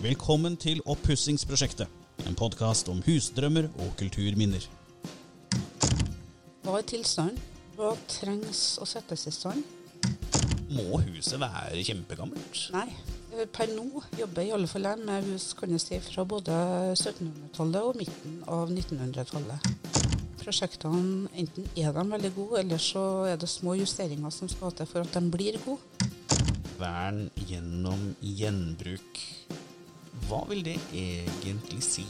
Velkommen 0.00 0.54
til 0.56 0.78
Oppussingsprosjektet, 0.88 1.88
en 2.24 2.36
podkast 2.38 2.88
om 2.88 3.02
husdrømmer 3.04 3.66
og 3.84 3.90
kulturminner. 4.00 4.62
Hva 6.64 6.78
er 6.78 6.86
tilstanden? 6.88 7.36
Hva 7.76 7.90
trengs 8.08 8.62
å 8.80 8.88
settes 8.88 9.26
i 9.28 9.32
stand? 9.36 9.60
Må 10.72 11.02
huset 11.04 11.36
være 11.42 11.84
kjempegammelt? 11.84 12.62
Nei, 12.72 12.86
eh, 13.34 13.44
per 13.44 13.68
nå 13.76 14.00
jobber 14.16 14.48
i 14.48 14.54
alle 14.56 14.72
fall 14.72 14.88
jeg 14.88 15.04
med 15.04 15.28
hus 15.34 15.50
kan 15.60 15.76
jeg 15.76 15.84
si, 15.84 16.00
fra 16.08 16.24
både 16.24 16.56
1700-tallet 16.96 17.92
og 17.92 18.00
midten 18.00 18.40
av 18.48 18.72
1900-tallet. 18.72 19.70
Prosjektene 20.40 21.28
enten 21.44 21.68
er 21.76 21.92
de 21.92 22.10
veldig 22.16 22.34
gode, 22.40 22.64
eller 22.64 22.80
så 22.80 23.26
er 23.28 23.36
det 23.36 23.52
små 23.52 23.76
justeringer 23.76 24.32
som 24.32 24.48
skal 24.48 24.72
til 24.72 24.88
for 24.88 25.04
at 25.04 25.12
de 25.12 25.28
blir 25.28 25.60
gode. 25.68 26.08
Vern 26.80 27.26
gjennom 27.44 28.14
gjenbruk. 28.24 29.26
Hva 30.28 30.44
vil 30.50 30.64
det 30.66 30.76
egentlig 30.92 31.82
si? 31.84 32.04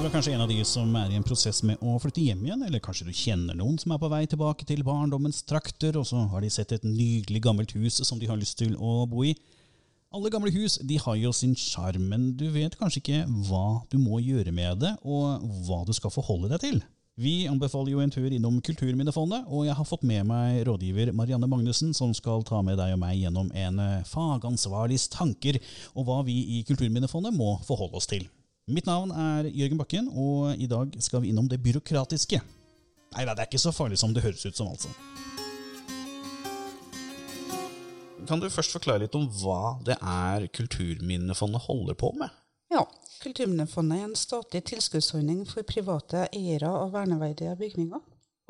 Du 0.00 0.06
er 0.06 0.12
kanskje 0.14 0.32
en 0.32 0.40
av 0.40 0.48
de 0.48 0.62
som 0.64 0.94
er 0.96 1.10
i 1.12 1.16
en 1.18 1.24
prosess 1.28 1.58
med 1.68 1.82
å 1.84 1.98
flytte 2.00 2.22
hjem 2.24 2.46
igjen, 2.46 2.62
eller 2.64 2.80
kanskje 2.80 3.04
du 3.04 3.12
kjenner 3.12 3.56
noen 3.58 3.74
som 3.76 3.92
er 3.92 3.98
på 4.00 4.08
vei 4.08 4.22
tilbake 4.32 4.64
til 4.64 4.80
barndommens 4.80 5.42
trakter, 5.44 5.98
og 6.00 6.06
så 6.08 6.22
har 6.32 6.40
de 6.40 6.48
sett 6.48 6.72
et 6.72 6.86
nydelig 6.88 7.42
gammelt 7.44 7.74
hus 7.76 7.98
som 8.08 8.16
de 8.16 8.30
har 8.30 8.40
lyst 8.40 8.56
til 8.62 8.72
å 8.80 9.02
bo 9.10 9.26
i. 9.28 9.34
Alle 10.10 10.26
gamle 10.26 10.50
hus 10.50 10.74
de 10.82 10.96
har 10.98 11.14
jo 11.20 11.30
sin 11.30 11.52
sjarm, 11.54 12.08
men 12.10 12.32
du 12.34 12.48
vet 12.50 12.74
kanskje 12.74 12.98
ikke 12.98 13.18
hva 13.46 13.84
du 13.92 14.00
må 14.02 14.18
gjøre 14.18 14.50
med 14.50 14.80
det, 14.82 14.96
og 15.06 15.44
hva 15.68 15.84
du 15.86 15.92
skal 15.94 16.10
forholde 16.10 16.50
deg 16.50 16.64
til. 16.64 16.80
Vi 17.20 17.44
anbefaler 17.46 17.92
jo 17.92 18.02
en 18.02 18.10
tur 18.10 18.26
innom 18.26 18.56
Kulturminnefondet, 18.66 19.46
og 19.46 19.68
jeg 19.68 19.78
har 19.78 19.86
fått 19.86 20.02
med 20.08 20.26
meg 20.26 20.64
rådgiver 20.66 21.12
Marianne 21.14 21.46
Magnussen, 21.46 21.94
som 21.94 22.10
skal 22.16 22.42
ta 22.48 22.58
med 22.66 22.80
deg 22.80 22.96
og 22.96 23.02
meg 23.04 23.20
gjennom 23.20 23.54
en 23.54 23.78
eh, 23.84 24.02
fagansvarligs 24.10 25.06
tanker 25.14 25.60
og 25.94 26.08
hva 26.08 26.20
vi 26.26 26.40
i 26.58 26.64
Kulturminnefondet 26.66 27.36
må 27.36 27.60
forholde 27.68 28.02
oss 28.02 28.10
til. 28.10 28.26
Mitt 28.66 28.90
navn 28.90 29.14
er 29.14 29.46
Jørgen 29.46 29.78
Bakken, 29.78 30.10
og 30.10 30.58
i 30.58 30.66
dag 30.70 30.90
skal 30.98 31.22
vi 31.22 31.30
innom 31.30 31.46
det 31.46 31.62
byråkratiske. 31.62 32.42
Nei 33.14 33.26
da, 33.28 33.36
det 33.36 33.44
er 33.44 33.52
ikke 33.52 33.62
så 33.62 33.74
farlig 33.74 34.02
som 34.02 34.10
det 34.16 34.26
høres 34.26 34.42
ut 34.42 34.58
som, 34.58 34.74
altså. 34.74 34.90
Kan 38.28 38.42
du 38.42 38.48
først 38.52 38.74
forklare 38.76 39.04
litt 39.04 39.16
om 39.18 39.26
hva 39.40 39.78
det 39.86 39.96
er 40.00 40.46
Kulturminnefondet 40.54 41.64
holder 41.66 41.96
på 41.98 42.12
med? 42.18 42.32
Ja, 42.70 42.84
Kulturminnefondet 43.20 43.98
er 43.98 44.06
en 44.08 44.16
statlig 44.16 44.62
tilskuddsordning 44.70 45.42
for 45.48 45.66
private 45.68 46.24
eiere 46.32 46.70
av 46.72 46.94
verneverdige 46.94 47.52
bygninger 47.60 48.00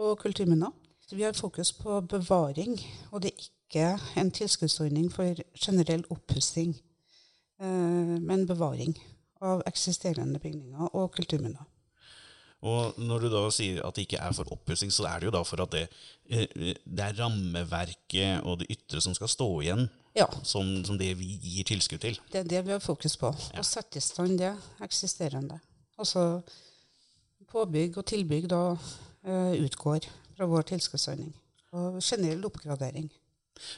og 0.01 0.19
kulturminner. 0.23 0.71
Vi 1.11 1.25
har 1.27 1.35
fokus 1.35 1.73
på 1.75 2.01
bevaring, 2.07 2.77
og 3.11 3.25
det 3.25 3.33
er 3.33 3.49
ikke 3.49 4.21
en 4.21 4.31
tilskuddsordning 4.31 5.09
for 5.11 5.43
generell 5.59 6.05
oppussing, 6.11 6.77
eh, 7.61 8.15
men 8.23 8.47
bevaring 8.47 8.95
av 9.43 9.65
eksisterende 9.67 10.39
bygninger 10.39 10.95
og 10.95 11.11
kulturminner. 11.19 11.67
Og 12.63 12.99
når 13.01 13.23
du 13.25 13.29
da 13.33 13.41
sier 13.51 13.81
at 13.87 13.95
det 13.97 14.03
ikke 14.05 14.19
er 14.21 14.33
for 14.37 14.51
oppussing, 14.53 14.91
så 14.93 15.07
er 15.09 15.21
det 15.23 15.31
jo 15.31 15.33
da 15.33 15.41
for 15.49 15.63
at 15.65 15.71
det, 15.73 15.87
eh, 16.29 16.47
det 16.85 17.01
er 17.07 17.15
rammeverket 17.23 18.43
og 18.45 18.59
det 18.61 18.69
ytre 18.75 19.01
som 19.01 19.15
skal 19.17 19.29
stå 19.33 19.49
igjen, 19.63 19.87
Ja. 20.17 20.27
som, 20.43 20.85
som 20.85 20.99
det 20.99 21.13
vi 21.17 21.39
gir 21.41 21.65
tilskudd 21.65 22.01
til. 22.03 22.19
Det 22.33 22.41
er 22.41 22.49
det 22.51 22.65
vi 22.67 22.73
har 22.75 22.81
fokus 22.85 23.17
på. 23.17 23.31
Å 23.31 23.65
sette 23.65 23.97
i 23.97 24.05
stand 24.05 24.39
det 24.43 24.53
eksisterende. 24.83 25.61
Altså 25.99 26.43
påbygg 27.51 27.97
og 28.01 28.07
tilbygg 28.11 28.49
da 28.51 28.61
eh, 29.25 29.55
utgår 29.65 30.07
fra 30.37 30.49
vår 30.51 30.67
tilskuddsordning. 30.75 31.33
Og 31.77 32.01
generell 32.03 32.45
oppgradering. 32.49 33.09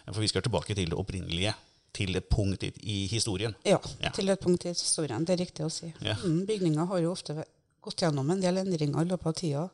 Ja, 0.07 0.13
For 0.15 0.23
vi 0.25 0.31
skal 0.31 0.43
tilbake 0.47 0.75
til 0.75 0.91
det 0.91 0.99
opprinnelige, 0.99 1.55
til 1.93 2.17
et 2.17 2.25
punkt 2.33 2.63
i, 2.65 2.71
i 2.83 2.99
historien. 3.07 3.55
Ja, 3.69 3.79
Ja. 4.01 4.11
til 4.17 4.31
et 4.33 4.41
punkt 4.41 4.65
i 4.65 4.73
historien. 4.73 5.25
Det 5.29 5.35
er 5.37 5.43
riktig 5.45 5.67
å 5.67 5.71
si. 5.71 5.93
Ja. 6.01 6.15
Mm, 6.25 6.47
bygninger 6.49 6.87
har 6.89 6.99
jo 7.05 7.11
ofte 7.13 7.45
gått 7.83 8.05
gjennom 8.05 8.31
en 8.31 8.43
del 8.43 8.63
endringer 8.63 9.05
i 9.05 9.11
løpet 9.11 9.31
av 9.31 9.39
tida. 9.39 9.69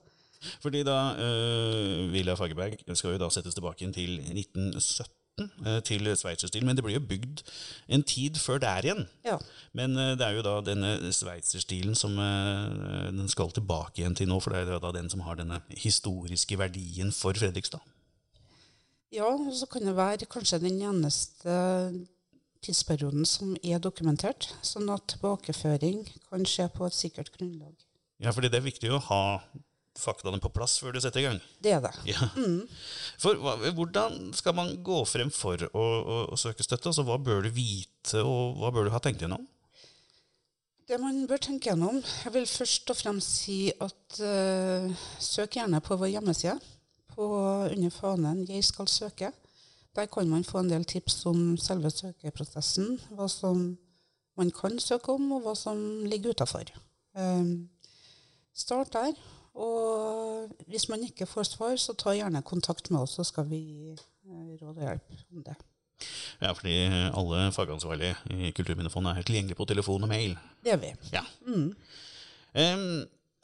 Fordi 0.62 0.84
da 0.86 0.98
uh, 1.18 2.08
Villa 2.12 2.36
Fagerberg 2.38 2.82
skal 2.94 3.16
jo 3.16 3.22
da 3.22 3.30
settes 3.32 3.56
tilbake 3.56 3.84
inn 3.84 3.94
til 3.94 4.20
1917, 4.22 5.48
eh, 5.66 5.78
til 5.86 6.10
sveitserstil. 6.18 6.64
Men 6.66 6.78
det 6.78 6.84
blir 6.86 6.96
jo 6.98 7.04
bygd 7.10 7.42
en 7.94 8.04
tid 8.06 8.38
før 8.42 8.62
der 8.62 8.86
igjen. 8.86 9.04
Ja. 9.26 9.38
Men 9.76 9.98
eh, 9.98 10.14
det 10.18 10.26
er 10.26 10.38
jo 10.38 10.44
da 10.46 10.56
denne 10.66 11.12
sveitserstilen 11.14 11.98
som 11.98 12.14
eh, 12.22 13.10
den 13.10 13.30
skal 13.30 13.50
tilbake 13.54 14.02
igjen 14.02 14.18
til 14.18 14.30
nå, 14.30 14.38
for 14.42 14.54
det 14.54 14.62
er 14.62 14.76
jo 14.76 14.82
da 14.86 14.94
den 14.94 15.10
som 15.10 15.24
har 15.26 15.40
denne 15.40 15.60
historiske 15.74 16.58
verdien 16.58 17.14
for 17.14 17.38
Fredrikstad. 17.38 17.82
ja, 19.10 19.26
og 19.26 19.54
så 19.56 19.66
kan 19.66 19.86
det 19.86 19.96
være 19.96 20.26
kanskje 20.30 20.60
den 20.60 20.82
eneste 20.84 21.54
tidsperioden 22.62 23.26
som 23.26 23.54
er 23.62 23.78
dokumentert, 23.82 24.50
sånn 24.66 24.90
at 24.90 25.06
tilbakeføring 25.14 26.02
kan 26.28 26.44
skje 26.46 26.68
på 26.74 26.86
et 26.86 26.96
sikkert 26.96 27.30
grunnlag. 27.36 27.87
Ja, 28.18 28.32
fordi 28.34 28.50
det 28.50 28.58
er 28.58 28.66
viktig 28.66 28.90
å 28.90 29.00
ha 29.08 29.22
faktaene 29.98 30.40
på 30.42 30.50
plass 30.54 30.78
før 30.82 30.94
du 30.94 31.00
setter 31.02 31.22
i 31.22 31.26
gang. 31.26 31.38
Det 31.62 31.74
er 31.74 31.82
det. 31.82 31.92
Ja. 32.08 32.28
For 33.22 33.38
hva, 33.42 33.56
Hvordan 33.74 34.32
skal 34.36 34.56
man 34.58 34.72
gå 34.86 35.02
frem 35.10 35.30
for 35.34 35.62
å, 35.68 35.84
å, 35.84 36.18
å 36.34 36.38
søke 36.38 36.66
støtte? 36.66 36.90
Altså, 36.90 37.06
hva 37.06 37.18
bør 37.22 37.46
du 37.46 37.52
vite, 37.54 38.22
og 38.22 38.58
hva 38.60 38.72
bør 38.74 38.88
du 38.88 38.94
ha 38.94 39.02
tenkt 39.02 39.24
gjennom? 39.24 39.46
Det 40.88 40.96
man 41.02 41.26
bør 41.28 41.40
tenke 41.44 41.68
gjennom 41.68 41.98
Jeg 42.00 42.32
vil 42.32 42.46
først 42.48 42.88
og 42.88 42.96
fremst 42.96 43.42
si 43.42 43.58
at 43.76 44.20
uh, 44.24 44.88
søk 45.20 45.58
gjerne 45.58 45.82
på 45.84 45.98
vår 46.00 46.14
hjemmeside 46.14 46.56
på, 47.12 47.26
under 47.74 47.90
fanen 47.92 48.46
'Jeg 48.46 48.64
skal 48.64 48.88
søke'. 48.88 49.32
Der 49.96 50.06
kan 50.06 50.28
man 50.30 50.44
få 50.46 50.62
en 50.62 50.70
del 50.70 50.84
tips 50.84 51.26
om 51.26 51.56
selve 51.58 51.90
søkeprosessen, 51.90 53.00
hva 53.10 53.26
som 53.28 53.76
man 54.38 54.50
kan 54.54 54.78
søke 54.78 55.12
om, 55.12 55.32
og 55.32 55.42
hva 55.42 55.54
som 55.58 55.80
ligger 56.06 56.30
utafor. 56.30 56.70
Start 58.54 58.92
der. 58.92 59.18
Og 59.58 60.52
hvis 60.70 60.88
man 60.88 61.02
ikke 61.02 61.26
får 61.26 61.50
svar, 61.50 61.74
så 61.76 61.96
ta 61.98 62.14
gjerne 62.14 62.44
kontakt 62.46 62.90
med 62.94 63.00
oss, 63.00 63.16
så 63.18 63.26
skal 63.26 63.48
vi 63.50 63.62
eh, 63.90 64.62
og 64.62 64.78
hjelp 64.78 65.12
om 65.34 65.42
det. 65.42 65.56
Ja, 66.38 66.52
fordi 66.54 66.74
alle 67.10 67.48
fagansvarlige 67.52 68.14
i 68.30 68.52
Kulturminnefondet 68.54 69.16
er 69.18 69.26
tilgjengelige 69.26 69.58
på 69.58 69.66
telefon 69.66 70.06
og 70.06 70.08
mail. 70.12 70.36
Det 70.62 70.76
er 70.76 70.82
vi. 70.82 70.92
Ja. 71.10 71.24
Em, 72.54 72.84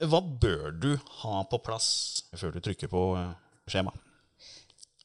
hva 0.03 0.21
bør 0.23 0.71
du 0.71 0.93
ha 1.23 1.43
på 1.51 1.59
plass 1.67 1.89
før 2.37 2.55
du 2.55 2.63
trykker 2.63 2.91
på 2.93 3.03
eh, 3.19 3.35
skjema? 3.71 3.95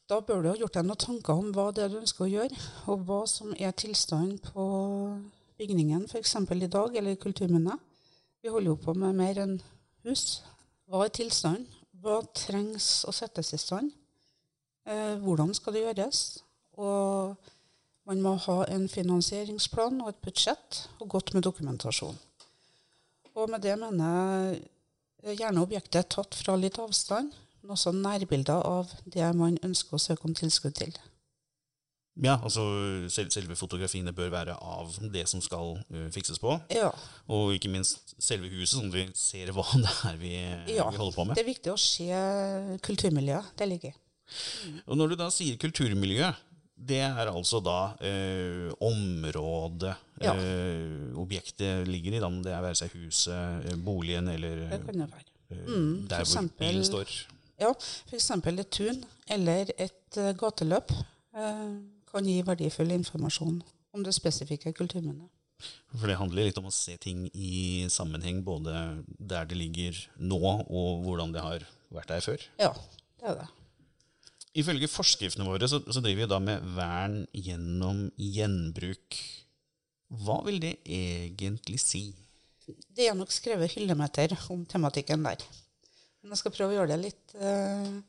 Da 0.09 0.21
bør 0.25 0.41
du 0.41 0.49
ha 0.49 0.55
gjort 0.57 0.77
deg 0.77 0.87
noen 0.87 1.01
tanker 1.01 1.41
om 1.41 1.51
hva 1.53 1.67
det 1.73 1.83
er 1.85 1.91
du 1.93 1.99
ønsker 1.99 2.25
å 2.25 2.29
gjøre, 2.29 2.61
og 2.89 3.03
hva 3.05 3.19
som 3.29 3.51
er 3.57 3.75
tilstanden 3.77 4.39
på 4.41 4.63
bygningen, 5.59 6.07
f.eks. 6.09 6.35
i 6.39 6.71
dag, 6.71 6.95
eller 6.97 7.19
kulturminnet. 7.21 7.77
Vi 8.41 8.49
holder 8.49 8.71
jo 8.71 8.79
på 8.81 8.95
med 8.97 9.17
mer 9.19 9.41
enn 9.43 9.59
hus. 10.07 10.41
Er 10.89 11.11
tilstanden? 11.13 11.67
Hva 11.99 12.21
trengs 12.33 13.03
å 13.09 13.11
settes 13.11 13.51
i 13.53 13.59
stand? 13.59 13.91
Eh, 14.87 15.17
hvordan 15.19 15.51
skal 15.53 15.75
det 15.75 15.83
gjøres? 15.83 16.21
Og 16.79 17.35
man 18.07 18.23
må 18.23 18.37
ha 18.45 18.61
en 18.71 18.87
finansieringsplan 18.89 19.99
og 20.01 20.13
et 20.13 20.21
budsjett, 20.23 20.85
og 21.03 21.11
godt 21.11 21.33
med 21.35 21.43
dokumentasjon. 21.43 22.17
Og 23.35 23.51
med 23.51 23.61
det 23.61 23.75
mener 23.79 24.55
jeg 25.25 25.41
gjerne 25.41 25.61
objektet 25.65 25.99
er 25.99 26.09
tatt 26.15 26.39
fra 26.39 26.55
litt 26.55 26.79
avstand, 26.79 27.35
men 27.59 27.75
også 27.75 27.91
nærbilder 27.91 28.63
av 28.63 28.91
det 29.03 29.27
man 29.35 29.59
ønsker 29.67 29.97
å 29.97 30.01
søke 30.01 30.29
om 30.29 30.35
tilskudd 30.35 30.79
til. 30.79 30.95
Ja, 32.19 32.33
altså 32.43 32.63
sel 33.13 33.29
Selve 33.31 33.55
fotografiene 33.55 34.11
bør 34.15 34.29
være 34.33 34.55
av 34.59 34.91
det 35.13 35.21
som 35.29 35.39
skal 35.41 35.77
uh, 35.79 36.07
fikses 36.11 36.39
på. 36.41 36.57
Ja, 36.73 36.89
Og 37.31 37.53
ikke 37.55 37.69
minst 37.71 38.15
selve 38.19 38.49
huset, 38.51 38.73
sånn 38.79 38.89
at 38.89 38.97
vi 38.97 39.05
ser 39.15 39.51
hva 39.55 39.63
det 39.85 39.93
er 40.09 40.17
vi, 40.19 40.33
ja. 40.75 40.89
vi 40.89 40.97
holder 40.99 41.15
på 41.15 41.25
med. 41.29 41.35
det 41.37 41.43
er 41.45 41.51
viktig 41.53 41.71
å 41.71 41.77
se 41.79 42.09
kulturmiljøet 42.83 43.53
det 43.61 43.67
ligger 43.71 43.93
i. 43.93 43.97
Og 44.85 44.97
når 44.99 45.13
du 45.13 45.15
da 45.21 45.29
sier 45.33 45.55
kulturmiljø, 45.61 46.27
det 46.89 46.99
er 47.07 47.27
altså 47.31 47.59
da 47.63 47.79
uh, 48.01 48.69
området 48.89 49.95
Ja. 50.23 50.33
uh, 50.35 51.15
objektet 51.19 51.87
ligger 51.87 52.17
i, 52.17 52.19
da, 52.19 52.27
om 52.27 52.41
det 52.43 52.51
er 52.55 52.61
være 52.63 52.75
seg 52.81 52.93
huset, 52.99 53.69
boligen 53.83 54.27
eller 54.33 54.65
Det 54.73 54.81
kan 54.85 55.05
det 55.05 55.09
være. 55.13 55.25
Mm, 55.49 56.07
der 56.11 56.19
hvor 56.19 56.25
eksempel- 56.27 56.67
bilen 56.67 56.83
står. 56.85 57.15
Ja, 57.59 57.71
f.eks. 57.73 58.29
et 58.31 58.69
tun 58.71 58.99
eller 59.27 59.71
et 59.77 60.19
gateløp 60.39 60.91
kan 62.11 62.27
gi 62.27 62.39
verdifull 62.45 62.93
informasjon 62.95 63.59
om 63.95 64.05
det 64.05 64.15
spesifikke 64.15 64.73
kulturminnet. 64.77 65.29
For 65.91 66.07
det 66.07 66.19
handler 66.19 66.47
litt 66.47 66.59
om 66.61 66.69
å 66.69 66.73
se 66.73 66.95
ting 67.01 67.25
i 67.35 67.87
sammenheng, 67.91 68.43
både 68.47 68.73
der 69.19 69.49
det 69.49 69.57
ligger 69.59 69.97
nå, 70.21 70.39
og 70.39 71.03
hvordan 71.03 71.33
det 71.35 71.43
har 71.43 71.65
vært 71.91 72.13
der 72.13 72.23
før. 72.23 72.45
Ja, 72.61 72.71
det 73.19 73.33
er 73.33 73.41
det. 73.41 73.49
Ifølge 74.59 74.89
forskriftene 74.89 75.45
våre 75.45 75.67
så, 75.69 75.81
så 75.83 76.01
driver 76.01 76.23
vi 76.23 76.31
da 76.31 76.39
med 76.41 76.63
vern 76.77 77.19
gjennom 77.35 78.07
gjenbruk. 78.15 79.19
Hva 80.23 80.39
vil 80.47 80.57
det 80.63 80.77
egentlig 80.87 81.81
si? 81.83 82.07
det 82.95 83.07
er 83.07 83.17
nok 83.17 83.31
skrevet 83.33 83.73
hyllemeter 83.73 84.35
om 84.53 84.63
tematikken 84.69 85.25
der. 85.25 85.43
Men 86.21 86.33
jeg 86.33 86.41
skal 86.41 86.53
prøve 86.53 86.73
å 86.73 86.77
gjøre 86.79 86.93
det 86.93 86.99
litt, 87.07 87.35
uh, 87.39 87.99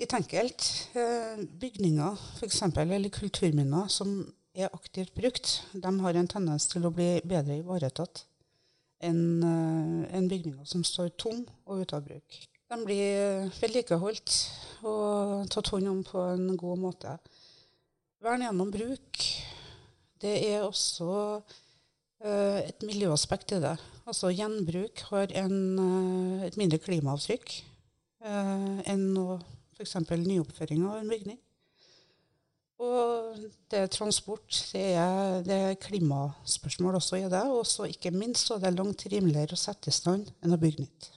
litt 0.00 0.14
enkelt. 0.16 0.68
bygninger 0.94 1.58
bygninger 1.60 2.22
f.eks., 2.38 2.62
eller 2.62 3.12
kulturminner 3.12 3.88
som 3.92 4.22
er 4.54 4.72
aktivt 4.72 5.14
brukt, 5.16 5.62
de 5.72 5.92
har 6.04 6.18
en 6.18 6.28
tendens 6.28 6.68
til 6.68 6.84
å 6.84 6.92
bli 6.92 7.16
bedre 7.24 7.60
ivaretatt 7.62 8.26
enn 9.02 9.42
uh, 9.42 10.02
en 10.14 10.28
bygninger 10.30 10.66
som 10.68 10.84
står 10.86 11.12
tom 11.18 11.42
og 11.66 11.82
ute 11.82 11.96
av 11.96 12.04
bruk. 12.06 12.36
De 12.70 12.78
blir 12.86 13.48
vedlikeholdt 13.58 14.36
og 14.88 15.48
tatt 15.52 15.72
hånd 15.74 15.90
om 15.90 16.04
på 16.06 16.22
en 16.36 16.52
god 16.60 16.80
måte. 16.80 17.16
Vern 18.22 18.44
gjennom 18.46 18.70
bruk, 18.72 19.24
det 20.22 20.36
er 20.52 20.62
også 20.68 21.10
uh, 21.42 22.58
et 22.62 22.86
miljøaspekt 22.86 23.56
i 23.56 23.62
det. 23.64 23.74
Altså 24.06 24.30
Gjenbruk 24.30 25.02
har 25.10 25.34
en, 25.42 25.58
et 26.46 26.56
mindre 26.60 26.80
klimaavtrykk 26.82 27.58
enn 28.22 29.04
enn 29.18 29.42
f.eks. 29.82 30.12
nyoppføring 30.26 30.86
av 30.88 31.00
en 31.00 31.10
bygning. 31.12 31.40
Og 32.82 33.38
det 33.70 33.78
er 33.78 33.90
transport, 33.92 34.48
det 34.72 34.86
er, 34.98 35.42
det 35.46 35.58
er 35.68 35.80
klimaspørsmål 35.82 36.98
også 36.98 37.20
i 37.20 37.28
det. 37.30 37.42
Og 37.52 37.88
ikke 37.88 38.10
minst 38.14 38.48
så 38.48 38.56
er 38.56 38.64
det 38.66 38.78
langt 38.78 39.04
rimeligere 39.12 39.54
å 39.54 39.60
sette 39.60 39.92
i 39.92 39.94
stand 39.94 40.32
enn 40.42 40.56
å 40.56 40.60
bygge 40.60 40.86
nytt. 40.86 41.10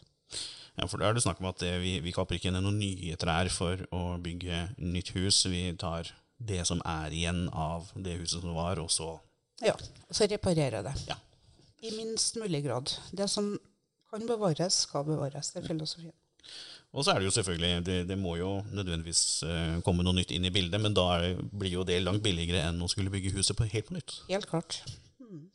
Ja, 0.75 0.85
for 0.91 0.99
da 0.99 1.07
er 1.07 1.15
det 1.15 1.23
snakk 1.23 1.39
om 1.39 1.49
at 1.49 1.61
det, 1.63 1.71
vi, 1.81 1.97
vi 2.03 2.13
kapper 2.13 2.37
ikke 2.37 2.51
ned 2.51 2.65
noen 2.65 2.81
nye 2.81 3.15
trær 3.19 3.49
for 3.53 3.79
å 3.95 4.17
bygge 4.21 4.65
nytt 4.83 5.13
hus. 5.15 5.45
Vi 5.47 5.69
tar 5.79 6.11
det 6.37 6.65
som 6.67 6.81
er 6.85 7.15
igjen 7.15 7.45
av 7.55 7.87
det 7.95 8.17
huset 8.19 8.43
som 8.43 8.57
var, 8.57 8.81
og 8.83 8.91
så 8.91 9.15
Ja, 9.63 9.71
og 9.71 10.17
så 10.17 10.27
reparerer 10.27 10.83
det. 10.83 10.93
Ja. 11.07 11.15
I 11.85 11.93
minst 11.95 12.35
mulig 12.35 12.65
grad. 12.65 12.91
Det 13.15 13.29
som 13.31 13.53
kan 14.11 14.27
bevares, 14.27 14.81
skal 14.83 15.05
bevares. 15.07 15.53
Det 15.53 15.63
er 15.63 15.69
filosofien. 15.69 16.15
Og 16.95 17.03
så 17.03 17.11
er 17.11 17.19
det 17.19 17.27
jo 17.27 17.33
selvfølgelig, 17.35 17.85
det, 17.85 17.95
det 18.07 18.15
må 18.17 18.37
jo 18.39 18.51
nødvendigvis 18.71 19.43
uh, 19.43 19.81
komme 19.83 20.03
noe 20.05 20.15
nytt 20.15 20.31
inn 20.31 20.47
i 20.47 20.53
bildet, 20.55 20.79
men 20.79 20.95
da 20.95 21.09
det, 21.19 21.33
blir 21.51 21.73
jo 21.73 21.83
det 21.87 21.99
langt 22.03 22.23
billigere 22.23 22.63
enn 22.69 22.79
å 22.79 22.87
skulle 22.91 23.11
bygge 23.11 23.33
huset 23.35 23.57
på, 23.59 23.67
helt 23.67 23.89
på 23.89 23.97
nytt. 23.97 24.15
Helt 24.29 24.47
klart. 24.47 24.79
Mm. 25.19 25.49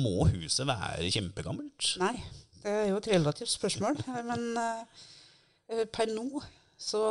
Må 0.00 0.30
huset 0.32 0.64
være 0.68 1.12
kjempegammelt? 1.12 1.92
Nei, 2.00 2.14
det 2.62 2.72
er 2.72 2.88
jo 2.88 3.02
et 3.02 3.10
relativt 3.12 3.52
spørsmål. 3.52 4.00
Men 4.30 4.48
uh, 4.56 5.84
per 5.92 6.08
nå 6.16 6.40
så 6.80 7.04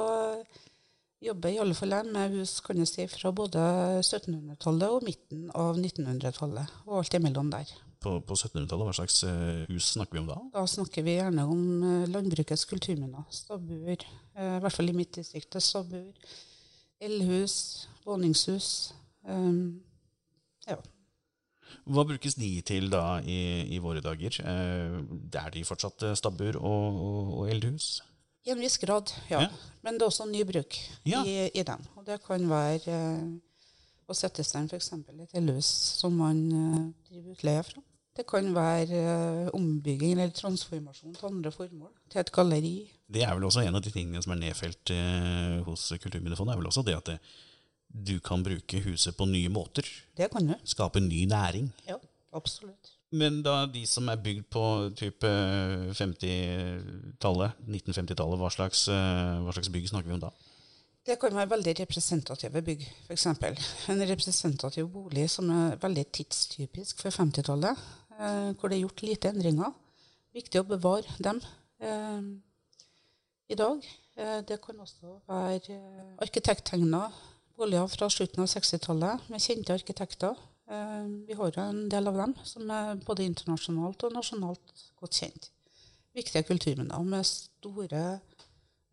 jobber 1.26 1.54
i 1.54 1.60
alle 1.62 1.78
fall 1.78 1.94
jeg 1.96 2.14
med 2.14 2.40
hus 2.40 2.60
kan 2.66 2.82
jeg 2.82 2.90
si, 2.90 3.06
fra 3.10 3.32
både 3.36 3.62
1700-tallet 4.02 4.90
og 4.90 5.06
midten 5.06 5.50
av 5.54 5.78
1900-tallet, 5.78 6.80
og 6.90 7.02
alt 7.02 7.18
imellom 7.18 7.54
der. 7.54 7.70
På, 8.06 8.20
på 8.22 8.38
1700-tallet, 8.38 8.86
hva 8.86 8.96
slags 9.00 9.20
uh, 9.26 9.66
hus 9.72 9.92
snakker 9.96 10.20
vi 10.20 10.24
om 10.24 10.30
da? 10.30 10.40
Da 10.54 10.66
snakker 10.70 11.06
vi 11.08 11.18
gjerne 11.18 11.48
om 11.50 11.64
uh, 11.82 12.08
landbrukets 12.12 12.68
kulturminner. 12.70 13.26
Stabbur, 13.34 14.06
i 14.06 14.50
hvert 14.62 14.76
fall 14.76 14.92
i 14.92 14.98
mitt 14.98 15.16
distrikt. 15.18 15.58
Stabbur, 15.64 16.12
eldhus, 17.02 17.56
våningshus. 18.06 18.70
Um, 19.26 19.82
ja. 20.68 20.78
Hva 21.86 22.06
brukes 22.08 22.38
de 22.38 22.50
til 22.66 22.90
da 22.90 23.20
i, 23.22 23.38
i 23.76 23.80
våre 23.82 24.02
dager? 24.02 24.38
Det 24.38 25.42
er 25.42 25.54
de 25.54 25.64
fortsatt 25.68 26.06
eh, 26.08 26.18
stabbur 26.18 26.58
og, 26.58 27.00
og, 27.08 27.34
og, 27.40 27.50
eldhus? 27.54 28.00
I 28.46 28.54
en 28.54 28.62
viss 28.62 28.78
grad, 28.82 29.14
ja. 29.30 29.44
ja. 29.46 29.50
Men 29.86 29.98
det 29.98 30.06
er 30.06 30.12
også 30.12 30.28
ny 30.30 30.42
bruk 30.48 30.78
ja. 31.06 31.22
i, 31.26 31.50
i, 31.50 31.66
dem. 31.66 31.82
Og 31.98 32.06
det 32.08 32.20
kan 32.26 32.46
være 32.50 32.94
eh, 32.94 33.28
å 34.10 34.18
sette 34.18 34.46
stand 34.46 34.74
f.eks. 34.74 34.92
et 34.98 35.38
eldhus 35.38 35.70
som 36.02 36.18
man 36.18 36.42
eh, 36.50 36.82
driver 37.10 37.38
utleie 37.38 37.66
fra. 37.70 37.86
Det 38.16 38.24
kan 38.30 38.48
være 38.56 39.00
eh, 39.00 39.50
ombygging 39.58 40.14
eller 40.16 40.32
transformasjon 40.36 41.18
til 41.18 41.28
andre 41.28 41.52
formål. 41.52 41.92
Til 42.12 42.22
et 42.22 42.32
galleri. 42.32 42.76
Det 43.12 43.26
er 43.26 43.34
vel 43.36 43.48
også 43.48 43.66
en 43.66 43.76
av 43.76 43.84
de 43.84 43.92
tingene 43.92 44.22
som 44.24 44.34
er 44.36 44.42
nedfelt 44.46 44.94
eh, 44.96 45.60
hos 45.68 45.90
Kulturminnefondet. 46.02 46.56
er 46.56 46.62
vel 46.62 46.72
også 46.72 46.86
det 46.88 46.96
at 46.96 47.12
det, 47.12 47.20
du 47.96 48.20
kan 48.24 48.44
bruke 48.44 48.82
huset 48.88 49.16
på 49.16 49.28
nye 49.30 49.52
måter. 49.52 49.88
Det 50.18 50.32
kan 50.32 50.48
du. 50.48 50.56
Skape 50.64 51.04
ny 51.04 51.26
næring. 51.30 51.72
Ja, 51.88 52.00
absolutt. 52.34 52.96
Men 53.16 53.44
da 53.46 53.66
de 53.72 53.86
som 53.88 54.10
er 54.12 54.20
bygd 54.20 54.48
på 54.52 54.64
type 54.98 55.30
50-tallet, 55.96 57.62
1950-tallet, 57.68 58.40
hva, 58.42 58.50
slags, 58.52 58.88
eh, 58.92 59.38
hva 59.44 59.54
slags 59.56 59.72
bygg 59.72 59.88
snakker 59.92 60.12
vi 60.12 60.18
om 60.18 60.26
da? 60.26 60.32
Det 61.06 61.20
kan 61.22 61.36
være 61.38 61.52
veldig 61.52 61.76
representative 61.80 62.62
bygg, 62.66 62.82
f.eks. 63.06 63.26
En 63.94 64.02
representativ 64.10 64.88
bolig 64.90 65.28
som 65.30 65.52
er 65.54 65.76
veldig 65.78 66.06
tidstypisk 66.18 67.04
for 67.06 67.14
50-tallet, 67.14 67.78
eh, 67.78 68.05
hvor 68.16 68.72
det 68.72 68.78
er 68.78 68.86
gjort 68.86 69.02
lite 69.04 69.32
endringer. 69.34 69.74
Viktig 70.36 70.60
å 70.62 70.68
bevare 70.68 71.16
dem 71.24 71.40
eh, 71.84 72.26
i 73.52 73.56
dag. 73.60 73.86
Eh, 74.16 74.42
det 74.48 74.60
kan 74.64 74.80
også 74.80 75.18
være 75.28 75.76
eh, 75.76 76.12
arkitekttegna 76.24 77.06
boliger 77.56 77.88
fra 77.92 78.10
slutten 78.12 78.44
av 78.44 78.52
60-tallet 78.52 79.30
med 79.32 79.44
kjente 79.44 79.76
arkitekter. 79.76 80.38
Eh, 80.72 81.04
vi 81.28 81.38
har 81.40 81.60
en 81.64 81.84
del 81.92 82.12
av 82.12 82.22
dem 82.22 82.36
som 82.48 82.72
er 82.72 82.96
både 83.06 83.28
internasjonalt 83.28 84.08
og 84.08 84.16
nasjonalt 84.16 84.88
godt 85.00 85.20
kjent. 85.20 85.52
Viktige 86.16 86.46
kulturminner 86.48 87.04
med 87.04 87.28
store 87.28 88.06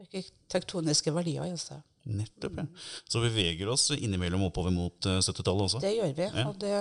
arkitektoniske 0.02 1.14
verdier 1.14 1.46
i 1.46 1.58
seg. 1.58 1.82
Nettopp, 2.02 2.56
ja. 2.58 2.64
Så 3.06 3.20
vi 3.22 3.30
beveger 3.30 3.68
oss 3.70 3.92
innimellom 3.94 4.42
oppover 4.48 4.74
mot 4.74 5.06
70-tallet 5.06 5.68
også? 5.68 5.82
Det 5.84 5.92
gjør 5.94 6.16
vi, 6.16 6.26
og 6.42 6.56
det, 6.58 6.72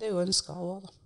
det 0.00 0.08
er 0.08 0.16
jo 0.16 0.24
ønska 0.24 0.56
òg, 0.58 0.88
da. 0.88 0.96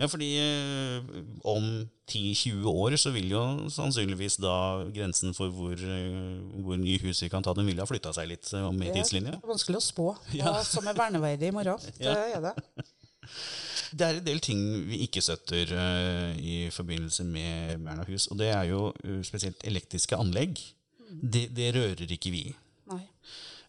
Ja, 0.00 0.08
fordi 0.08 0.30
eh, 0.40 1.10
om 1.44 1.66
10-20 2.08 2.64
år 2.66 2.96
så 3.00 3.12
vil 3.12 3.28
jo 3.34 3.42
sannsynligvis 3.70 4.38
da 4.40 4.54
grensen 4.94 5.36
for 5.36 5.52
hvor, 5.52 5.76
eh, 5.76 6.38
hvor 6.64 6.80
nye 6.80 6.96
hus 7.04 7.20
vi 7.22 7.28
kan 7.32 7.44
ta, 7.44 7.52
den 7.56 7.68
vil 7.68 7.82
ha 7.82 7.86
flytta 7.88 8.14
seg 8.16 8.30
litt 8.30 8.48
eh, 8.56 8.64
om 8.64 8.80
i 8.80 8.88
tidslinja? 8.94 9.36
Det 9.36 9.44
er 9.44 9.52
vanskelig 9.52 9.82
å 9.82 9.84
spå 9.84 10.08
hva 10.38 10.56
som 10.66 10.88
er 10.88 10.96
verneverdig 10.98 11.52
i 11.52 11.54
morgen. 11.54 11.86
Det 12.00 12.08
er 12.08 12.40
det. 12.48 12.56
Det 13.92 14.06
er 14.06 14.18
en 14.18 14.24
del 14.24 14.40
ting 14.40 14.60
vi 14.88 15.02
ikke 15.04 15.20
støtter 15.20 15.68
uh, 15.76 16.30
i 16.40 16.70
forbindelse 16.72 17.26
med 17.28 17.82
vern 17.84 18.00
hus. 18.08 18.24
Og 18.32 18.38
det 18.40 18.48
er 18.48 18.70
jo 18.70 18.86
uh, 18.88 19.18
spesielt 19.20 19.60
elektriske 19.68 20.16
anlegg. 20.16 20.56
Mm. 20.96 21.18
Det, 21.34 21.42
det, 21.52 21.66
rører 21.76 22.14
ikke 22.16 22.32
vi. 22.32 22.46
Nei. 22.88 23.02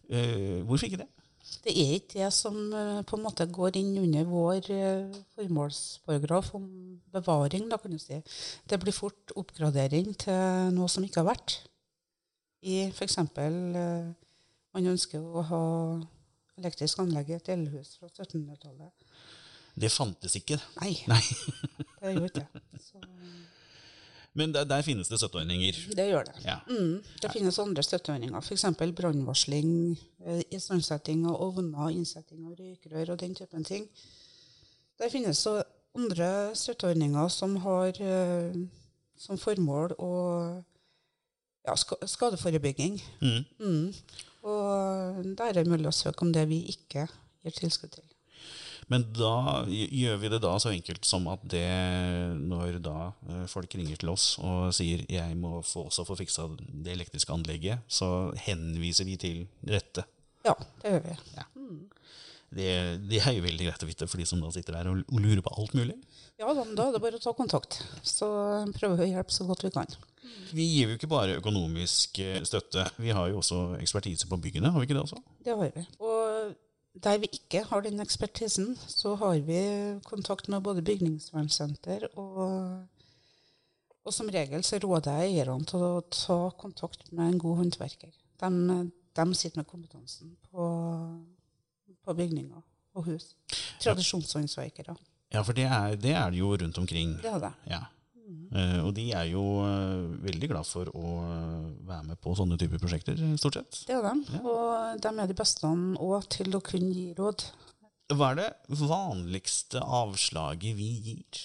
Uh, 0.08 0.62
hvorfor 0.64 0.88
ikke 0.88 1.02
det? 1.02 1.10
Det 1.64 1.72
er 1.72 1.92
ikke 1.98 2.18
det 2.22 2.30
som 2.32 2.56
eh, 2.72 3.02
på 3.04 3.18
en 3.18 3.24
måte 3.24 3.46
går 3.52 3.76
inn 3.80 3.92
under 4.00 4.24
vår 4.28 4.70
eh, 4.72 5.16
formålsparagraf 5.36 6.50
om 6.56 6.66
bevaring, 7.12 7.66
da 7.70 7.78
kan 7.80 7.92
du 7.92 8.00
si. 8.00 8.20
Det 8.68 8.80
blir 8.80 8.96
fort 8.96 9.32
oppgradering 9.36 10.12
til 10.24 10.74
noe 10.76 10.88
som 10.92 11.04
ikke 11.04 11.20
har 11.22 11.30
vært. 11.34 11.58
I 12.64 12.86
f.eks. 12.88 13.18
Eh, 13.20 14.10
man 14.74 14.92
ønsker 14.94 15.20
å 15.20 15.44
ha 15.50 15.64
elektrisk 16.58 17.02
anlegg 17.02 17.32
i 17.32 17.36
et 17.36 17.52
elhus 17.52 17.96
fra 18.00 18.08
1700-tallet. 18.08 18.92
Det 19.74 19.90
fantes 19.92 20.36
ikke? 20.38 20.56
Nei. 20.80 20.94
Nei. 21.10 21.22
det 22.00 22.14
gjorde 22.14 22.30
ikke 22.30 22.46
det. 22.54 22.64
Men 24.34 24.54
der, 24.54 24.64
der, 24.66 24.82
finnes 24.82 25.08
det 25.08 25.20
støtteordninger? 25.20 25.76
Det 25.94 26.08
gjør 26.08 26.26
det. 26.26 26.34
Ja. 26.44 26.56
Mm, 26.66 27.04
det 27.22 27.30
finnes 27.32 27.58
andre 27.62 27.82
støtteordninger, 27.86 28.40
f.eks. 28.40 28.64
brannvarsling, 28.96 29.70
eh, 30.26 30.42
istandsetting 30.50 31.22
av 31.30 31.38
ovner, 31.38 31.92
innsetting 31.94 32.48
av 32.48 32.56
røykrør 32.58 33.14
og 33.14 33.20
den 33.20 33.34
typen 33.38 33.64
ting. 33.64 33.86
Der 34.98 35.10
finnes 35.10 35.38
så 35.38 35.60
andre 35.94 36.50
støtteordninger 36.58 37.28
som 37.30 37.56
har 37.62 37.94
uh, 38.02 38.64
som 39.16 39.38
formål 39.38 39.94
å 40.02 40.12
ja, 41.64 41.76
skadeforebygging. 41.76 42.98
Mm. 43.22 43.44
Mm. 43.60 43.94
Og 44.44 45.30
der 45.38 45.46
er 45.46 45.60
det 45.60 45.70
mulig 45.70 45.88
å 45.88 45.96
søke 45.96 46.26
om 46.26 46.32
det 46.34 46.44
vi 46.50 46.64
ikke 46.74 47.06
gir 47.44 47.56
tilskudd 47.56 47.94
til. 47.96 48.13
Men 48.92 49.06
da 49.16 49.64
gjør 49.68 50.18
vi 50.20 50.30
det 50.32 50.40
da 50.44 50.54
så 50.60 50.72
enkelt 50.74 51.06
som 51.08 51.26
at 51.32 51.44
det, 51.50 51.64
når 52.40 52.80
da 52.84 52.98
eh, 53.30 53.44
folk 53.50 53.76
ringer 53.78 54.00
til 54.00 54.12
oss 54.12 54.34
og 54.42 54.74
sier 54.76 55.04
jeg 55.10 55.38
må 55.40 55.60
få, 55.64 55.86
også 55.88 56.06
få 56.08 56.18
fiksa 56.20 56.48
det 56.58 56.94
elektriske 56.96 57.32
anlegget, 57.34 57.84
så 57.88 58.08
henviser 58.46 59.08
vi 59.08 59.18
til 59.20 59.44
rette. 59.70 60.04
Ja, 60.44 60.56
det 60.82 60.96
gjør 60.96 61.04
vi. 61.08 61.18
Ja. 61.38 61.48
Det, 62.54 62.70
det, 63.10 63.18
er 63.18 63.32
jo 63.34 63.42
veldig 63.42 63.66
greit 63.66 63.82
å 63.82 63.88
vite 63.88 64.06
for 64.06 64.20
de 64.20 64.26
som 64.28 64.42
da 64.42 64.50
sitter 64.54 64.76
der 64.76 64.90
og 64.92 65.16
lurer 65.18 65.42
på 65.42 65.54
alt 65.58 65.72
mulig. 65.74 65.96
Ja, 66.38 66.52
da, 66.54 66.62
da 66.62 66.88
er 66.88 66.94
det 66.94 67.02
bare 67.02 67.18
å 67.18 67.22
ta 67.22 67.32
kontakt. 67.34 67.80
Så 68.06 68.28
prøver 68.76 69.00
vi 69.00 69.08
å 69.08 69.14
hjelpe 69.16 69.34
så 69.34 69.46
godt 69.48 69.64
vi 69.66 69.72
kan. 69.74 69.90
Vi 70.54 70.64
gir 70.68 70.92
jo 70.92 70.98
ikke 70.98 71.10
bare 71.10 71.38
økonomisk 71.40 72.20
eh, 72.22 72.40
støtte, 72.46 72.86
vi 73.02 73.12
har 73.14 73.28
jo 73.30 73.40
også 73.40 73.58
ekspertise 73.82 74.28
på 74.30 74.38
byggene, 74.40 74.70
har 74.72 74.80
vi 74.80 74.86
ikke 74.88 74.96
det 74.96 75.02
også? 75.02 75.18
Det 75.44 75.54
har 75.54 75.72
vi. 75.74 75.84
Og 75.98 76.13
der 77.02 77.18
vi 77.18 77.28
ikke 77.32 77.64
har 77.66 77.82
den 77.82 78.00
ekspertisen, 78.00 78.76
så 78.78 79.16
har 79.18 79.40
vi 79.42 79.60
kontakt 80.06 80.48
med 80.48 80.62
både 80.62 80.82
bygningsvernsenter 80.86 82.06
og 82.14 82.84
og 84.04 84.12
som 84.12 84.28
regel 84.28 84.64
så 84.64 84.78
råder 84.82 85.22
jeg 85.22 85.32
eierne 85.32 85.64
til 85.68 85.80
å 85.80 86.02
ta 86.12 86.36
kontakt 86.60 87.08
med 87.12 87.32
en 87.32 87.40
god 87.40 87.62
håndverker. 87.62 88.12
De, 88.42 88.50
de 89.16 89.24
sitter 89.32 89.62
med 89.62 89.68
kompetansen 89.70 90.34
på, 90.50 90.66
på, 92.04 92.16
bygninger 92.18 92.60
og 92.94 93.08
hus. 93.08 93.30
Tradisjonshåndverkere. 93.80 94.96
Ja, 95.32 95.40
for 95.40 95.56
det 95.56 95.64
er, 95.64 95.96
det 95.96 96.12
er 96.12 96.34
det 96.34 96.42
jo 96.42 96.52
rundt 96.52 96.78
omkring. 96.78 97.16
Det 97.22 97.32
er 97.32 97.40
det. 97.46 97.52
Ja. 97.70 97.80
Eh, 98.54 98.78
og 98.86 98.92
de 98.94 99.08
er 99.16 99.26
jo 99.32 99.42
eh, 99.66 100.04
veldig 100.28 100.50
glad 100.52 100.68
for 100.68 100.90
å 100.94 101.14
eh, 101.24 101.64
være 101.88 102.06
med 102.12 102.20
på 102.22 102.36
sånne 102.38 102.58
typer 102.60 102.78
prosjekter, 102.82 103.18
stort 103.40 103.58
sett. 103.58 103.80
Det 103.88 103.96
er 103.96 104.04
de. 104.06 104.38
Og 104.44 105.00
de 105.02 105.10
er 105.10 105.30
de 105.30 105.36
beste 105.38 105.66
òg 105.66 106.28
til 106.30 106.54
å 106.54 106.62
kunne 106.62 106.92
gi 106.94 107.08
råd. 107.18 107.48
Hva 108.14 108.30
er 108.30 108.40
det 108.42 108.78
vanligste 108.84 109.82
avslaget 109.82 110.78
vi 110.78 110.90
gir? 111.08 111.42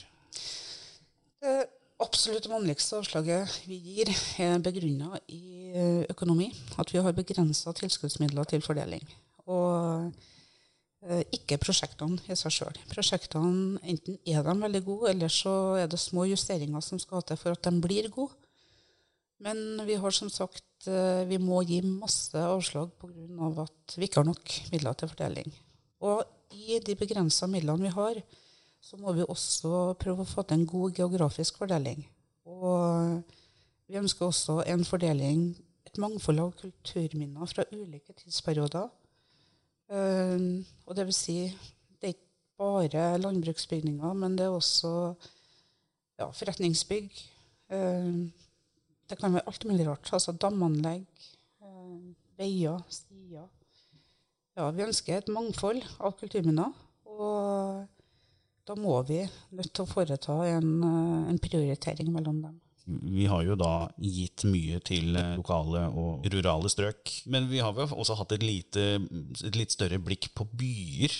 Det 1.39 1.57
absolutt 2.03 2.49
vanligste 2.51 2.99
avslaget 2.99 3.57
vi 3.65 3.79
gir, 3.79 4.11
er 4.43 4.61
begrunna 4.61 5.17
i 5.33 5.71
økonomi. 6.11 6.51
At 6.77 6.93
vi 6.93 7.01
har 7.01 7.15
begrensa 7.15 7.73
tilskuddsmidler 7.79 8.51
til 8.51 8.61
fordeling. 8.61 9.07
Og 9.49 10.11
ikke 11.31 11.59
prosjektene 11.63 12.19
i 12.27 12.35
seg 12.35 12.51
sjøl. 12.51 12.79
Prosjektene 12.91 13.79
enten 13.87 14.17
er 14.27 14.43
de 14.43 14.55
veldig 14.63 14.81
gode, 14.83 15.13
eller 15.13 15.31
så 15.31 15.53
er 15.79 15.87
det 15.87 15.99
små 16.01 16.25
justeringer 16.27 16.83
som 16.83 16.99
skal 16.99 17.23
til 17.23 17.39
for 17.39 17.55
at 17.55 17.63
de 17.63 17.71
blir 17.79 18.09
gode. 18.11 18.35
Men 19.39 19.79
vi 19.87 19.95
har 19.95 20.11
som 20.11 20.27
sagt 20.27 20.89
eh, 20.91 21.23
vi 21.29 21.39
må 21.39 21.61
gi 21.63 21.79
masse 21.85 22.35
avslag 22.35 22.91
pga. 22.99 23.63
at 23.63 23.95
vi 23.95 24.09
ikke 24.09 24.19
har 24.19 24.27
nok 24.27 24.55
midler 24.73 24.93
til 24.99 25.11
fordeling. 25.13 25.53
Og 26.03 26.23
i 26.51 26.79
de 26.83 26.95
begrensa 26.99 27.47
midlene 27.47 27.87
vi 27.87 27.95
har, 27.95 28.19
så 28.81 28.97
må 28.97 29.13
vi 29.15 29.23
også 29.23 29.95
prøve 29.99 30.23
å 30.23 30.27
få 30.27 30.43
til 30.43 30.59
en 30.59 30.67
god 30.67 30.99
geografisk 30.99 31.59
fordeling. 31.61 32.03
Og 32.43 33.23
vi 33.87 33.99
ønsker 33.99 34.25
også 34.25 34.63
en 34.67 34.83
fordeling, 34.85 35.55
et 35.87 35.97
mangfold 35.97 36.39
av 36.43 36.51
kulturminner 36.59 37.47
fra 37.47 37.63
ulike 37.71 38.13
tidsperioder. 38.13 38.89
Og 39.89 40.95
det 40.97 41.05
vil 41.07 41.15
si, 41.17 41.37
det 41.97 42.11
er 42.11 42.13
ikke 42.13 42.59
bare 42.61 43.17
landbruksbygninger, 43.17 44.13
men 44.13 44.37
det 44.37 44.45
er 44.45 44.53
også 44.53 44.91
ja, 46.19 46.27
forretningsbygg. 46.29 47.09
Det 49.09 49.17
kan 49.17 49.33
være 49.33 49.47
alt 49.49 49.65
mulig 49.65 49.87
rart. 49.87 50.11
Altså 50.13 50.35
damanlegg, 50.37 51.07
veier, 52.37 52.83
stier. 52.93 53.47
Ja, 54.59 54.69
vi 54.75 54.85
ønsker 54.85 55.17
et 55.17 55.31
mangfold 55.33 55.81
av 56.03 56.17
kulturminner. 56.19 56.73
Og 57.09 57.87
da 58.67 58.75
må 58.77 58.95
vi 59.07 59.23
nødt 59.55 59.71
til 59.73 59.85
å 59.85 59.89
foreta 59.89 60.35
en, 60.51 60.67
uh, 60.83 61.29
en 61.31 61.39
prioritering 61.41 62.11
mellom 62.13 62.41
dem. 62.43 62.57
Vi 62.89 63.25
har 63.29 63.43
jo 63.45 63.55
da 63.59 63.89
gitt 64.01 64.43
mye 64.49 64.79
til 64.85 65.15
eh, 65.19 65.35
lokale 65.37 65.83
og 65.93 66.25
rurale 66.33 66.71
strøk. 66.71 67.11
Men 67.29 67.49
vi 67.51 67.59
har 67.61 67.75
vel 67.77 67.91
også 67.93 68.15
hatt 68.19 68.33
et, 68.37 68.45
lite, 68.45 68.85
et 69.45 69.59
litt 69.59 69.75
større 69.75 69.99
blikk 70.01 70.31
på 70.37 70.47
byer 70.57 71.13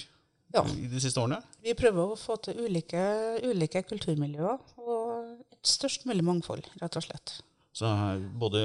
Ja. 0.56 0.64
i 0.66 0.88
de 0.90 1.02
siste 1.04 1.22
årene? 1.22 1.44
Vi 1.62 1.76
prøver 1.78 2.16
å 2.16 2.18
få 2.18 2.40
til 2.42 2.58
ulike, 2.66 3.04
ulike 3.46 3.84
kulturmiljøer 3.86 4.58
og 4.82 5.36
et 5.54 5.70
størst 5.76 6.08
mulig 6.10 6.26
mangfold, 6.26 6.66
rett 6.82 6.98
og 6.98 7.06
slett. 7.06 7.36
Så 7.78 7.86
her 7.86 8.24
både 8.42 8.64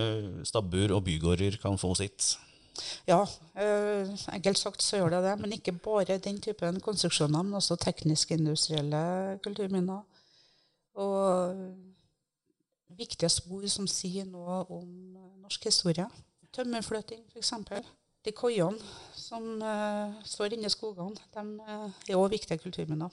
stabbur 0.49 0.94
og 0.96 1.04
bygårder 1.04 1.58
kan 1.61 1.76
få 1.78 1.92
sitt. 2.00 2.32
Ja, 3.06 3.20
eh, 3.54 4.08
enkelt 4.34 4.58
sagt 4.58 4.82
så 4.82 4.99
gjør 4.99 5.12
det 5.18 5.20
det, 5.28 5.34
men 5.44 5.52
ikke 5.54 5.76
bare 5.84 6.16
den 6.18 6.40
typen 6.42 6.80
konstruksjoner, 6.82 7.44
men 7.44 7.61
også 7.61 7.76
teknisk-industrielle 7.84 9.38
kulturminner. 9.44 10.00
Og 10.96 11.61
viktige 12.88 13.30
spor 13.32 13.66
som 13.70 13.88
sier 13.90 14.26
noe 14.28 14.62
om 14.68 14.88
eh, 15.16 15.30
norsk 15.44 15.68
historie. 15.70 16.06
Tømmerfløting, 16.54 17.24
f.eks. 17.32 17.52
De 18.24 18.32
koiene 18.32 18.78
som 19.12 19.58
uh, 19.60 20.14
står 20.24 20.54
inne 20.54 20.70
i 20.70 20.72
skogene, 20.72 21.18
de 21.34 21.42
eh, 21.66 21.88
er 22.08 22.20
òg 22.20 22.30
viktige 22.32 22.60
kulturminner. 22.62 23.12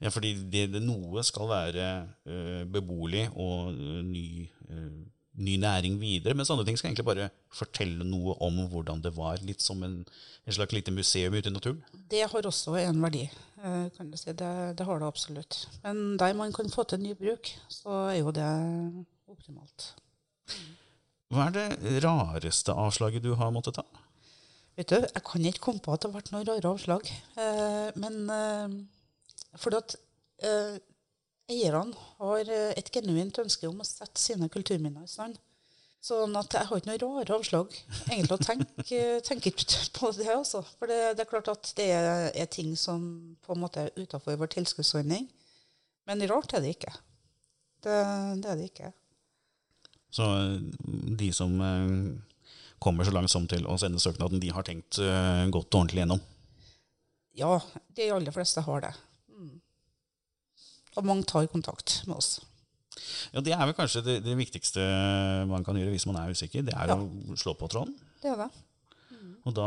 Ja, 0.00 0.08
fordi 0.12 0.34
det, 0.52 0.66
det 0.74 0.82
noe 0.84 1.24
skal 1.24 1.48
være 1.48 1.88
uh, 2.28 2.62
beboelig 2.68 3.26
og 3.32 3.72
uh, 3.72 4.00
ny, 4.04 4.44
eh, 4.68 4.96
ny 5.36 5.56
næring 5.60 5.98
videre, 6.00 6.34
Men 6.34 6.46
sånne 6.48 6.64
ting 6.64 6.76
skal 6.78 6.90
egentlig 6.90 7.04
bare 7.06 7.28
fortelle 7.52 8.04
noe 8.04 8.36
om 8.40 8.62
hvordan 8.72 9.02
det 9.04 9.12
var. 9.16 9.38
Litt 9.44 9.60
som 9.60 9.82
en, 9.84 9.98
en 10.46 10.52
slags 10.56 10.72
lite 10.72 10.94
museum 10.94 11.34
ute 11.34 11.50
i 11.50 11.52
naturen. 11.52 11.82
Det 12.10 12.22
har 12.32 12.48
også 12.48 12.76
en 12.80 13.02
verdi. 13.02 13.26
eh, 13.62 13.88
kan 13.96 14.10
du 14.10 14.16
si. 14.16 14.32
Det, 14.32 14.52
det 14.78 14.86
har 14.86 14.98
det 15.02 15.06
absolutt. 15.08 15.68
Men 15.84 16.16
der 16.18 16.32
man 16.34 16.52
kan 16.52 16.70
få 16.70 16.84
til 16.84 17.00
ny 17.00 17.14
bruk, 17.14 17.52
så 17.68 18.06
er 18.12 18.18
jo 18.20 18.30
det 18.32 18.48
optimalt. 19.28 19.92
Hva 21.32 21.48
er 21.48 21.54
det 21.56 22.02
rareste 22.04 22.72
avslaget 22.72 23.24
du 23.24 23.32
har 23.34 23.50
måttet 23.50 23.74
ta? 23.80 23.84
Vet 24.76 24.90
du, 24.92 24.96
Jeg 25.00 25.22
kan 25.24 25.44
ikke 25.48 25.62
komme 25.64 25.80
på 25.82 25.92
at 25.94 26.02
det 26.02 26.10
har 26.10 26.18
vært 26.20 26.32
noen 26.34 26.46
rare 26.46 26.70
avslag. 26.70 27.08
Eh, 27.40 27.88
men 27.96 28.18
eh, 28.30 28.76
fordi 29.56 29.78
at 29.80 29.96
eh, 30.44 30.76
eierne 31.50 32.06
har 32.20 32.48
eh, 32.50 32.72
et 32.78 32.90
genuint 32.92 33.42
ønske 33.42 33.68
om 33.68 33.82
å 33.82 33.86
sette 33.86 34.20
sine 34.20 34.48
kulturminner 34.52 35.06
i 35.06 35.10
stand. 35.10 35.38
Sånn 36.06 36.36
at 36.38 36.54
jeg 36.54 36.68
har 36.68 36.78
ikke 36.78 36.90
noen 36.92 37.00
rare 37.02 37.34
avslag 37.34 37.72
egentlig 38.12 38.36
å 38.36 38.42
tenke, 38.42 39.00
tenke 39.26 39.52
på 39.96 40.12
det. 40.14 40.28
Også. 40.36 40.62
For 40.78 40.90
det, 40.90 41.16
det 41.18 41.24
er 41.24 41.30
klart 41.30 41.50
at 41.50 41.72
det 41.78 41.88
er, 41.96 42.28
er 42.30 42.50
ting 42.52 42.76
som 42.78 43.00
på 43.42 43.56
en 43.56 43.64
måte 43.64 43.86
er 43.86 43.98
utafor 43.98 44.38
vår 44.38 44.52
tilskuddsordning. 44.54 45.26
Men 46.06 46.22
rart 46.30 46.54
er 46.54 46.62
det 46.62 46.76
ikke. 46.76 46.94
Det, 47.82 47.96
det 48.42 48.52
er 48.52 48.60
det 48.60 48.70
ikke. 48.70 48.92
Så 50.14 50.28
eh, 50.38 50.54
de 51.18 51.32
som 51.34 51.58
eh, 51.60 52.46
kommer 52.78 53.04
så 53.04 53.14
langt 53.16 53.32
som 53.32 53.48
til 53.50 53.66
å 53.66 53.74
sende 53.80 54.02
søknaden, 54.02 54.40
de 54.42 54.52
har 54.54 54.66
tenkt 54.66 55.00
eh, 55.02 55.42
godt 55.50 55.72
og 55.72 55.82
ordentlig 55.82 56.04
gjennom. 56.04 56.22
Ja, 57.36 57.58
de 57.98 58.08
aller 58.14 58.32
fleste 58.32 58.62
har 58.64 58.86
det. 58.86 58.94
Og 60.96 61.04
mange 61.04 61.24
tar 61.28 61.46
kontakt 61.52 62.02
med 62.08 62.16
oss. 62.16 62.40
Ja, 63.34 63.40
Det 63.44 63.52
er 63.52 63.64
vel 63.68 63.74
kanskje 63.76 64.02
det, 64.04 64.14
det 64.24 64.36
viktigste 64.38 64.80
man 65.50 65.64
kan 65.64 65.76
gjøre 65.76 65.92
hvis 65.92 66.06
man 66.08 66.16
er 66.22 66.32
usikker. 66.32 66.64
Det 66.64 66.74
er 66.74 66.88
Ja. 66.88 66.96
å 66.96 67.36
slå 67.36 67.52
på 67.58 67.68
tråden. 67.68 67.94
Det 68.22 68.30
er 68.32 68.36
det. 68.46 68.50
Og 69.46 69.54
da 69.54 69.66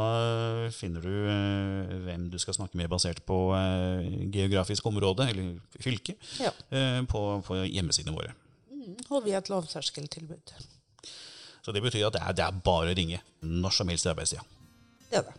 finner 0.75 0.99
du 0.99 1.13
eh, 1.31 1.93
hvem 2.03 2.25
du 2.29 2.37
skal 2.41 2.53
snakke 2.57 2.75
med 2.75 2.89
basert 2.91 3.21
på 3.25 3.37
eh, 3.55 4.27
geografisk 4.33 4.85
område, 4.89 5.29
eller 5.29 5.53
fylke, 5.79 6.15
Ja. 6.41 6.51
eh, 6.71 6.99
på, 7.07 7.21
på 7.47 7.61
hjemmesidene 7.63 8.11
våre. 8.17 8.33
Mm. 8.73 8.97
Og 9.09 9.23
vi 9.23 9.31
har 9.31 9.39
et 9.39 9.47
lavterskeltilbud. 9.53 10.51
Så 11.63 11.71
det 11.71 11.81
betyr 11.85 12.07
at 12.09 12.13
det 12.17 12.21
er, 12.25 12.33
det 12.33 12.43
er 12.43 12.59
bare 12.65 12.91
å 12.91 12.97
ringe 12.97 13.21
når 13.45 13.71
som 13.77 13.87
helst 13.87 14.05
i 14.05 14.11
arbeidstida. 14.11 14.43
Det 15.11 15.21
er 15.21 15.23
det. 15.29 15.33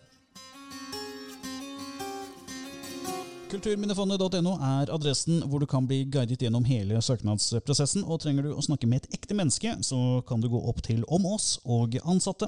Kulturminnefondet.no 3.51 4.53
er 4.63 4.91
adressen 4.95 5.41
hvor 5.51 5.59
du 5.59 5.67
kan 5.67 5.83
bli 5.89 6.05
guidet 6.07 6.45
gjennom 6.45 6.63
hele 6.69 7.01
søknadsprosessen. 7.03 8.05
Og 8.07 8.21
trenger 8.23 8.47
du 8.47 8.53
å 8.55 8.63
snakke 8.63 8.87
med 8.87 9.03
et 9.03 9.17
ekte 9.19 9.35
menneske, 9.35 9.73
så 9.83 10.21
kan 10.29 10.39
du 10.39 10.47
gå 10.53 10.61
opp 10.71 10.79
til 10.87 11.03
Om 11.11 11.27
oss 11.33 11.49
og 11.67 11.97
ansatte. 12.05 12.47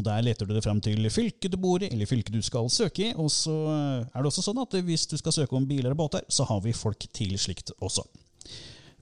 Og 0.00 0.06
Der 0.08 0.24
leter 0.24 0.48
du 0.48 0.54
deg 0.56 0.64
fram 0.64 0.80
til 0.80 1.10
fylket 1.12 1.52
du 1.52 1.58
bor 1.60 1.84
i, 1.84 1.90
eller 1.92 2.08
fylket 2.08 2.32
du 2.32 2.40
skal 2.46 2.72
søke 2.72 3.10
i. 3.10 3.12
Og 3.20 3.28
så 3.34 3.52
er 4.06 4.16
det 4.16 4.32
også 4.32 4.46
sånn 4.48 4.62
at 4.64 4.80
hvis 4.80 5.04
du 5.12 5.18
skal 5.20 5.36
søke 5.42 5.60
om 5.60 5.68
biler 5.68 5.92
og 5.92 6.00
båter, 6.00 6.24
så 6.32 6.48
har 6.48 6.64
vi 6.64 6.72
folk 6.72 7.04
til 7.12 7.36
slikt 7.36 7.74
også. 7.76 8.06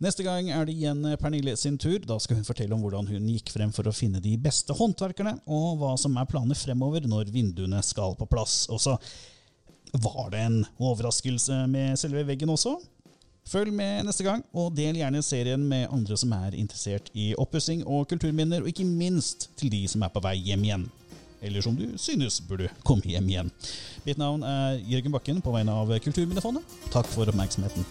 Neste 0.02 0.26
gang 0.26 0.50
er 0.50 0.66
det 0.66 0.74
igjen 0.74 1.06
Pernille 1.22 1.54
sin 1.58 1.78
tur. 1.78 2.02
Da 2.02 2.18
skal 2.22 2.42
hun 2.42 2.46
fortelle 2.50 2.74
om 2.74 2.82
hvordan 2.82 3.06
hun 3.14 3.30
gikk 3.30 3.54
frem 3.54 3.70
for 3.74 3.86
å 3.86 3.94
finne 3.94 4.18
de 4.22 4.34
beste 4.42 4.74
håndverkerne, 4.74 5.38
og 5.46 5.78
hva 5.78 5.94
som 6.02 6.18
er 6.18 6.26
planene 6.30 6.58
fremover 6.58 7.06
når 7.06 7.30
vinduene 7.34 7.82
skal 7.86 8.18
på 8.18 8.26
plass. 8.30 8.64
Og 8.74 8.82
så 8.82 8.98
var 9.92 10.30
det 10.34 10.44
en 10.44 10.60
overraskelse 10.78 11.66
med 11.70 11.98
selve 12.00 12.26
veggen 12.28 12.52
også? 12.52 12.76
Følg 13.48 13.72
med 13.72 14.04
neste 14.04 14.26
gang, 14.26 14.42
og 14.52 14.74
del 14.76 14.98
gjerne 15.00 15.22
serien 15.24 15.62
med 15.70 15.88
andre 15.94 16.18
som 16.20 16.32
er 16.36 16.56
interessert 16.58 17.08
i 17.16 17.30
oppussing 17.40 17.86
og 17.86 18.04
kulturminner, 18.10 18.60
og 18.60 18.68
ikke 18.68 18.84
minst 18.84 19.48
til 19.56 19.72
de 19.72 19.86
som 19.88 20.04
er 20.04 20.12
på 20.12 20.20
vei 20.24 20.36
hjem 20.50 20.66
igjen. 20.68 20.88
Eller 21.40 21.64
som 21.64 21.76
du 21.78 21.86
synes 21.96 22.40
burde 22.44 22.68
komme 22.84 23.08
hjem 23.08 23.28
igjen. 23.30 23.52
Mitt 24.04 24.20
navn 24.20 24.42
er 24.44 24.82
Jørgen 24.90 25.14
Bakken 25.14 25.40
på 25.40 25.54
vegne 25.54 25.76
av 25.80 25.94
Kulturminnefondet. 26.02 26.80
Takk 26.92 27.08
for 27.08 27.30
oppmerksomheten. 27.30 27.86